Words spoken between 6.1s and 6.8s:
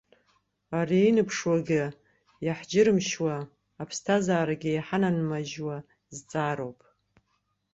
зҵаароуп.